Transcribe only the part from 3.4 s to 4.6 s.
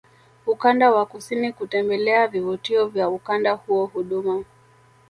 huo Huduma